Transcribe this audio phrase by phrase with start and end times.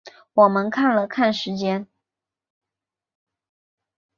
[0.33, 1.87] 我们看了看时间